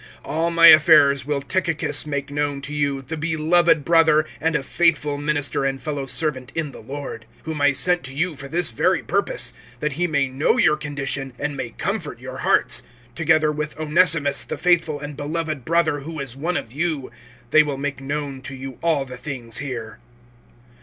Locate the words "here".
19.59-19.99